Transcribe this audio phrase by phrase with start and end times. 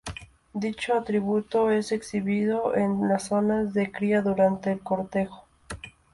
[0.55, 5.45] Dicho atributo es exhibido en las zonas de cría durante el cortejo.